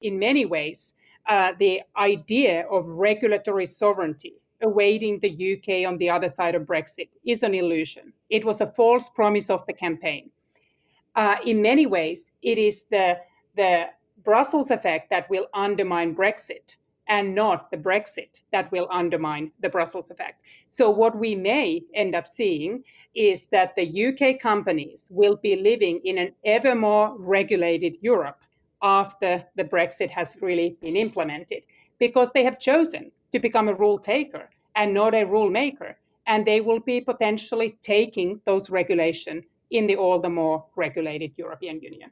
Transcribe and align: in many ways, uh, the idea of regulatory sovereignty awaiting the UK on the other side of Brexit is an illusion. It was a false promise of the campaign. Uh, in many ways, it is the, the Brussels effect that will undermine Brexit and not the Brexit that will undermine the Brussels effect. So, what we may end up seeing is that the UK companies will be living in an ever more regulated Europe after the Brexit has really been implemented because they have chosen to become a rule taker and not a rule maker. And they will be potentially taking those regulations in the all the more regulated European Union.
in 0.00 0.18
many 0.18 0.44
ways, 0.46 0.94
uh, 1.28 1.52
the 1.58 1.82
idea 1.96 2.66
of 2.68 2.86
regulatory 2.86 3.66
sovereignty 3.66 4.34
awaiting 4.62 5.18
the 5.18 5.56
UK 5.56 5.88
on 5.88 5.96
the 5.98 6.10
other 6.10 6.28
side 6.28 6.54
of 6.54 6.62
Brexit 6.62 7.08
is 7.24 7.42
an 7.42 7.54
illusion. 7.54 8.12
It 8.28 8.44
was 8.44 8.60
a 8.60 8.66
false 8.66 9.08
promise 9.08 9.48
of 9.48 9.64
the 9.66 9.72
campaign. 9.72 10.30
Uh, 11.16 11.36
in 11.44 11.62
many 11.62 11.86
ways, 11.86 12.26
it 12.42 12.58
is 12.58 12.84
the, 12.90 13.18
the 13.56 13.86
Brussels 14.22 14.70
effect 14.70 15.10
that 15.10 15.28
will 15.30 15.46
undermine 15.54 16.14
Brexit 16.14 16.76
and 17.08 17.34
not 17.34 17.70
the 17.70 17.76
Brexit 17.76 18.40
that 18.52 18.70
will 18.70 18.86
undermine 18.90 19.50
the 19.60 19.68
Brussels 19.68 20.10
effect. 20.10 20.42
So, 20.68 20.88
what 20.90 21.18
we 21.18 21.34
may 21.34 21.82
end 21.94 22.14
up 22.14 22.28
seeing 22.28 22.84
is 23.14 23.48
that 23.48 23.74
the 23.74 24.06
UK 24.06 24.40
companies 24.40 25.08
will 25.10 25.36
be 25.36 25.56
living 25.56 26.00
in 26.04 26.18
an 26.18 26.32
ever 26.44 26.74
more 26.76 27.16
regulated 27.18 27.96
Europe 28.00 28.42
after 28.82 29.44
the 29.56 29.64
Brexit 29.64 30.10
has 30.10 30.36
really 30.40 30.76
been 30.80 30.96
implemented 30.96 31.66
because 31.98 32.32
they 32.32 32.44
have 32.44 32.58
chosen 32.58 33.10
to 33.32 33.38
become 33.38 33.68
a 33.68 33.74
rule 33.74 33.98
taker 33.98 34.48
and 34.76 34.94
not 34.94 35.14
a 35.14 35.24
rule 35.24 35.50
maker. 35.50 35.96
And 36.26 36.46
they 36.46 36.60
will 36.60 36.80
be 36.80 37.00
potentially 37.00 37.76
taking 37.82 38.40
those 38.46 38.70
regulations 38.70 39.44
in 39.70 39.86
the 39.86 39.96
all 39.96 40.20
the 40.20 40.28
more 40.28 40.64
regulated 40.76 41.32
European 41.36 41.80
Union. 41.80 42.10